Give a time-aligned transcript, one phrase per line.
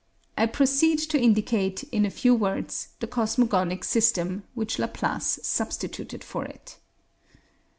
[0.35, 6.43] I proceed to indicate, in a few words, the cosmogonic system which Laplace substituted for
[6.43, 6.79] it.